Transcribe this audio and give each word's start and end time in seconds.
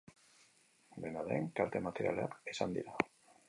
Dena 1.03 1.25
den, 1.29 1.47
kalte 1.61 1.85
materialak 1.91 2.37
izan 2.57 2.77
dira. 2.81 3.01